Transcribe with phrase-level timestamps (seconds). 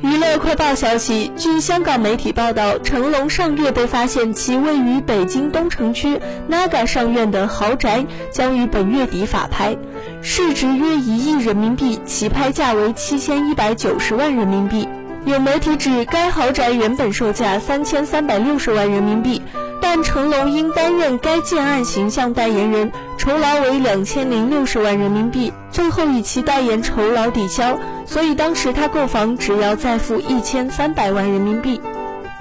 [0.00, 9.76] 娱乐快报消息，据香港媒体报道，成龙上月被发现其位于北京东城区 Naga 上院的豪宅将于本月底法拍，
[10.22, 14.88] 市值约一亿人民币，起拍价为七千一百九十万人民币。
[15.24, 19.42] 有媒体指，该豪宅原本售价三千三百六十万人民币，
[19.90, 27.78] 但成龙因担任该建案形象代言人，酬劳为两千零六十万人民币，最后以其代言酬劳抵消。
[28.04, 31.80] 所以当时他购房只要再付一千三百万人民币。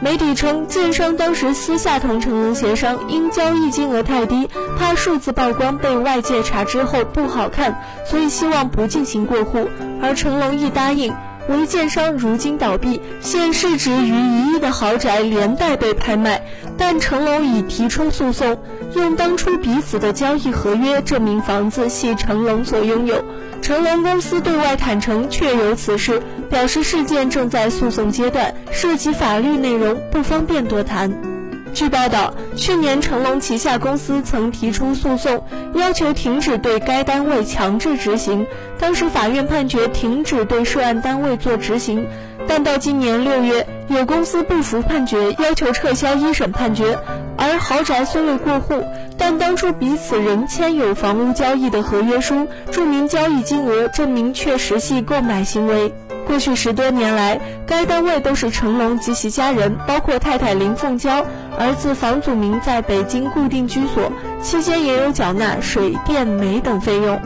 [0.01, 9.69] 媒体称，建商当时私下同成龙协商，因交易金额太低，怕数字曝光被外界查之后不好看，所以希望不进行过户，
[10.01, 11.13] 而成龙一答应。
[11.49, 16.45] 为建商如今倒闭，现市值逾一亿的豪宅连带被拍卖，
[16.77, 18.61] 但成龙已提出诉讼，
[18.95, 23.23] 用当初彼此的交易合约证明房子系成龙所拥有。
[23.61, 31.36] 成龙公司对外坦诚确有此事，表示事件正在诉讼阶段，涉及法律内容，不方便多谈。
[31.77, 35.43] 据报道，去年成龙旗下公司曾提出诉讼，
[35.75, 38.47] 要求停止对该单位强制执行。
[38.79, 42.07] 当时法院判决停止对涉案单位做执行，
[42.47, 46.97] 但到今年六月，有公司不服判决，要求撤销一审判决。
[47.37, 48.83] 而豪宅虽未过户，
[49.15, 55.93] 但当初彼此仍签有房屋交易的合约书，注明交易金额，证明确实系购买行为。
[56.27, 61.25] 过去十多年来，该单位都是成龙及其家人，包括太太林凤娇、
[61.57, 64.11] 儿子房祖名在北京固定居所，
[64.41, 67.19] 期间也有缴纳水电煤等费用。